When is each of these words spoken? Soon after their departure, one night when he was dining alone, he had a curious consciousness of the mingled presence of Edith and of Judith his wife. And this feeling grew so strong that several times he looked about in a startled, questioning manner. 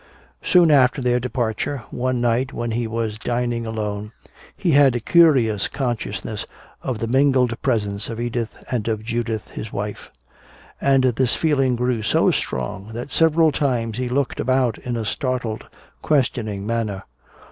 Soon 0.41 0.71
after 0.71 0.99
their 0.99 1.19
departure, 1.19 1.83
one 1.91 2.19
night 2.19 2.53
when 2.53 2.71
he 2.71 2.87
was 2.87 3.19
dining 3.19 3.67
alone, 3.67 4.13
he 4.57 4.71
had 4.71 4.95
a 4.95 4.99
curious 4.99 5.67
consciousness 5.67 6.43
of 6.81 6.97
the 6.97 7.05
mingled 7.05 7.61
presence 7.61 8.09
of 8.09 8.19
Edith 8.19 8.57
and 8.71 8.87
of 8.87 9.03
Judith 9.03 9.49
his 9.49 9.71
wife. 9.71 10.09
And 10.81 11.03
this 11.03 11.35
feeling 11.35 11.75
grew 11.75 12.01
so 12.01 12.31
strong 12.31 12.89
that 12.93 13.11
several 13.11 13.51
times 13.51 13.99
he 13.99 14.09
looked 14.09 14.39
about 14.39 14.79
in 14.79 14.97
a 14.97 15.05
startled, 15.05 15.67
questioning 16.01 16.65
manner. 16.65 17.03